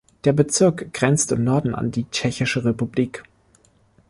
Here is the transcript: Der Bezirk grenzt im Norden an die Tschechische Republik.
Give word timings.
Der 0.23 0.33
Bezirk 0.33 0.95
grenzt 0.95 1.31
im 1.31 1.43
Norden 1.43 1.75
an 1.75 1.91
die 1.91 2.09
Tschechische 2.09 2.65
Republik. 2.65 3.21